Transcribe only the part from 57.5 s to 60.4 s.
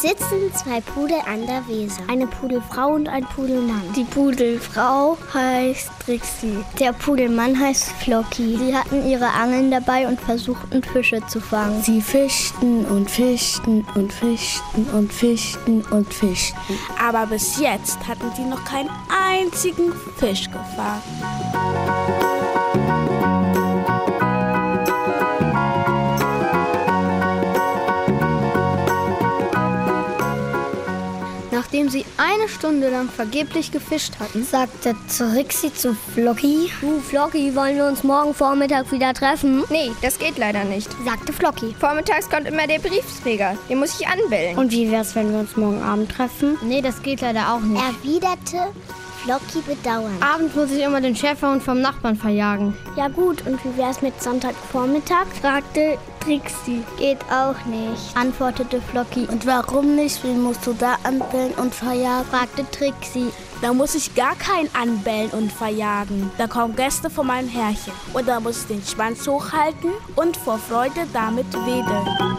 nicht, antwortete Flocky. Und warum nicht?